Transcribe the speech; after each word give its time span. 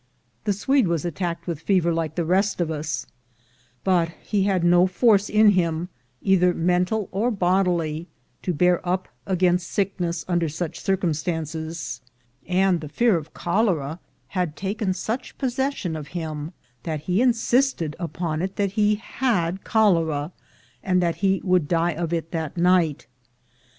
The 0.45 0.53
Swede 0.53 0.87
was 0.87 1.05
attacked 1.05 1.45
with 1.45 1.61
fever 1.61 1.93
like 1.93 2.15
the 2.15 2.25
rest 2.25 2.59
of 2.59 2.71
us, 2.71 3.05
but 3.83 4.09
he 4.23 4.45
had 4.45 4.63
no 4.63 4.87
force 4.87 5.29
in 5.29 5.49
him, 5.49 5.89
either 6.23 6.55
mental 6.55 7.07
or 7.11 7.29
bodily, 7.29 8.07
to 8.41 8.51
bear 8.51 8.81
up 8.83 9.07
against 9.27 9.69
sick 9.69 9.99
ness 9.99 10.25
under 10.27 10.49
such 10.49 10.79
circumstances; 10.79 12.01
and 12.47 12.81
the 12.81 12.89
fear 12.89 13.15
of 13.15 13.35
cholera 13.35 13.99
had 14.29 14.55
taken 14.55 14.95
such 14.95 15.37
possession 15.37 15.95
of 15.95 16.07
him, 16.17 16.51
that 16.81 17.01
he 17.01 17.21
insisted 17.21 17.95
upon 17.99 18.41
it 18.41 18.55
that 18.55 18.71
he 18.71 18.95
had 18.95 19.63
cholera, 19.63 20.31
and 20.81 20.99
that 21.03 21.17
he 21.17 21.41
would 21.43 21.67
die 21.67 21.93
of 21.93 22.11
it 22.11 22.31
that 22.31 22.57
night. 22.57 23.05